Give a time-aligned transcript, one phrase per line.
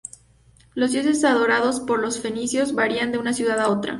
[0.73, 3.89] Los dioses adorados por los fenicios varían de una ciudad a otra.